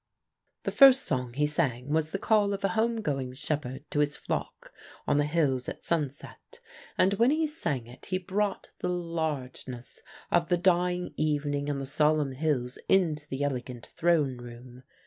"The 0.63 0.71
first 0.71 1.05
song 1.05 1.33
he 1.33 1.45
sang 1.45 1.93
was 1.93 2.09
the 2.09 2.17
call 2.17 2.53
of 2.55 2.63
a 2.63 2.69
home 2.69 3.03
going 3.03 3.33
shepherd 3.33 3.85
to 3.91 3.99
his 3.99 4.17
flock 4.17 4.73
on 5.05 5.17
the 5.19 5.25
hills 5.25 5.69
at 5.69 5.83
sunset, 5.83 6.59
and 6.97 7.13
when 7.13 7.29
he 7.29 7.45
sang 7.45 7.85
it 7.85 8.07
he 8.07 8.17
brought 8.17 8.69
the 8.79 8.89
largeness 8.89 10.01
of 10.31 10.49
the 10.49 10.57
dying 10.57 11.13
evening 11.17 11.69
and 11.69 11.79
the 11.79 11.85
solemn 11.85 12.31
hills 12.31 12.79
into 12.89 13.27
the 13.29 13.43
elegant 13.43 13.85
throne 13.85 14.37
room. 14.39 14.81